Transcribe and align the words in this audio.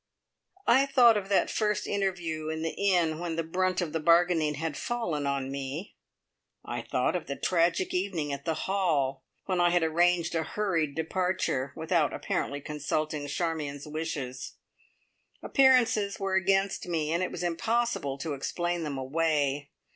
I 0.65 0.87
thought 0.87 1.15
of 1.15 1.29
that 1.29 1.51
first 1.51 1.85
interview 1.85 2.49
in 2.49 2.63
the 2.63 2.71
inn 2.71 3.19
when 3.19 3.35
the 3.35 3.43
brunt 3.43 3.81
of 3.81 3.93
the 3.93 3.99
bargaining 3.99 4.55
had 4.55 4.75
fallen 4.75 5.27
on 5.27 5.51
me; 5.51 5.95
I 6.65 6.81
thought 6.81 7.15
of 7.15 7.27
the 7.27 7.35
tragic 7.35 7.93
evening 7.93 8.33
at 8.33 8.43
the 8.43 8.55
"Hall," 8.65 9.23
when 9.45 9.61
I 9.61 9.69
had 9.69 9.83
arranged 9.83 10.33
a 10.33 10.41
hurried 10.41 10.95
departure, 10.95 11.71
without 11.75 12.13
apparently 12.15 12.61
consulting 12.61 13.27
Charmion's 13.27 13.85
wishes. 13.85 14.53
Appearances 15.43 16.19
were 16.19 16.33
against 16.33 16.87
me, 16.87 17.11
and 17.11 17.21
it 17.21 17.29
was 17.31 17.43
impossible 17.43 18.17
to 18.17 18.33
explain 18.33 18.81
them 18.83 18.97
away. 18.97 19.69